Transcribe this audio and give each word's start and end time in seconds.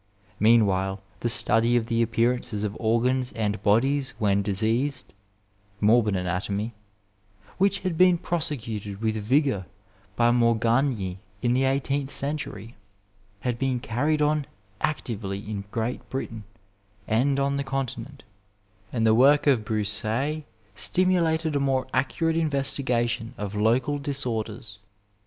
Meanwhile, 0.39 0.99
the 1.19 1.29
study 1.29 1.75
of 1.77 1.85
the 1.85 2.01
appearances 2.01 2.63
of 2.63 2.75
organs 2.79 3.31
and 3.33 3.61
bodies 3.61 4.15
when 4.17 4.41
diseased 4.41 5.13
(morbid 5.79 6.15
anatomy), 6.15 6.73
which 7.59 7.81
had 7.81 7.99
been 7.99 8.17
prosecuted 8.17 8.99
with 8.99 9.15
vig(»r 9.17 9.67
by 10.15 10.31
Mor 10.31 10.57
gagni 10.57 11.19
in 11.43 11.53
the 11.53 11.65
eighteenth 11.65 12.09
century, 12.09 12.73
had 13.41 13.59
been 13.59 13.79
canned 13.79 14.23
on 14.23 14.47
actively 14.81 15.37
in 15.47 15.65
Qreat 15.71 16.01
Britain 16.09 16.45
and 17.07 17.39
on 17.39 17.57
the 17.57 17.63
Continent, 17.63 18.23
and 18.91 19.05
the 19.05 19.13
work 19.13 19.45
of 19.45 19.63
Broussais 19.63 20.45
stimulated 20.73 21.55
a 21.55 21.59
more 21.59 21.85
accurate 21.93 22.35
investiga 22.37 23.07
tion 23.07 23.35
of 23.37 23.53
local 23.53 23.99
disorders. 23.99 24.79